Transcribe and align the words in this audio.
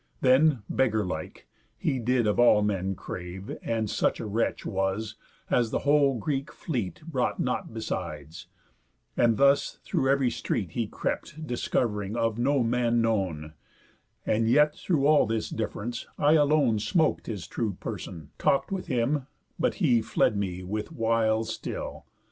Then, 0.21 0.63
beggar 0.67 1.05
like, 1.05 1.47
he 1.77 1.99
did 1.99 2.25
of 2.25 2.39
all 2.39 2.63
men 2.63 2.95
crave, 2.95 3.55
And 3.61 3.87
such 3.87 4.19
a 4.19 4.25
wretch 4.25 4.65
was, 4.65 5.15
as 5.47 5.69
the 5.69 5.77
whole 5.85 6.17
Greek 6.17 6.51
fleet 6.51 7.03
Brought 7.05 7.39
not 7.39 7.71
besides. 7.71 8.47
And 9.15 9.37
thus 9.37 9.77
through 9.83 10.09
ev'ry 10.09 10.31
street 10.31 10.71
He 10.71 10.87
crept 10.87 11.45
discov'ring, 11.45 12.17
of 12.17 12.39
no 12.39 12.53
one 12.55 12.69
man 12.71 12.99
known. 12.99 13.53
And 14.25 14.49
yet 14.49 14.73
through 14.75 15.05
all 15.05 15.27
this 15.27 15.51
diff'rence, 15.51 16.07
I 16.17 16.33
alone 16.33 16.79
Smoked 16.79 17.27
his 17.27 17.45
true 17.45 17.73
person, 17.73 18.31
talk'd 18.39 18.71
with 18.71 18.87
him; 18.87 19.27
but 19.59 19.75
he 19.75 20.01
Fled 20.01 20.35
me 20.35 20.63
with 20.63 20.91
wiles 20.91 21.53
still. 21.53 22.07